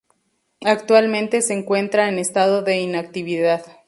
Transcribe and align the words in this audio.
Actualmente 0.65 1.43
se 1.43 1.53
encuentra 1.53 2.09
en 2.09 2.17
estado 2.17 2.63
de 2.63 2.79
inactividad. 2.81 3.61